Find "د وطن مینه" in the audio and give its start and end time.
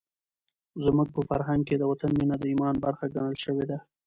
1.77-2.35